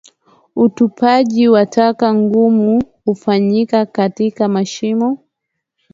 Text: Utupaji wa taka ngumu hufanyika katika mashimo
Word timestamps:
Utupaji 0.55 1.47
wa 1.49 1.65
taka 1.65 2.13
ngumu 2.13 2.83
hufanyika 3.05 3.85
katika 3.85 4.47
mashimo 4.47 5.19